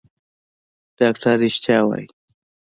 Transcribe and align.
ډاکتر 0.97 1.33
رښتيا 1.41 1.79
وايي. 1.87 2.05